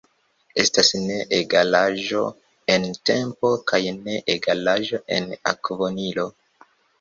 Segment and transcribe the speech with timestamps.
[0.61, 2.23] Estas ne-egalaĵo
[2.77, 6.27] en tempo kaj ne-egalaĵo en akvonivelo.